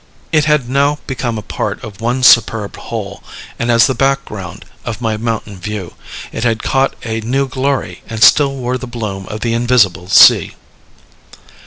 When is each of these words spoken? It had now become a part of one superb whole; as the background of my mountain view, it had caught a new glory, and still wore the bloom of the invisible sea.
It 0.31 0.45
had 0.45 0.67
now 0.67 0.97
become 1.05 1.37
a 1.37 1.43
part 1.43 1.83
of 1.83 2.01
one 2.01 2.23
superb 2.23 2.75
whole; 2.75 3.21
as 3.59 3.85
the 3.85 3.93
background 3.93 4.65
of 4.83 4.99
my 4.99 5.15
mountain 5.15 5.59
view, 5.59 5.93
it 6.31 6.43
had 6.43 6.63
caught 6.63 6.95
a 7.05 7.21
new 7.21 7.47
glory, 7.47 8.01
and 8.09 8.23
still 8.23 8.55
wore 8.55 8.79
the 8.79 8.87
bloom 8.87 9.27
of 9.27 9.41
the 9.41 9.53
invisible 9.53 10.07
sea. 10.09 10.55